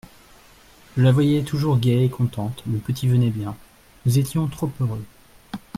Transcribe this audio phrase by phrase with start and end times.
[0.97, 3.55] Je la voyais toujours gaie et contente, le petit venait bien;
[4.07, 5.05] nous étions trop heureux.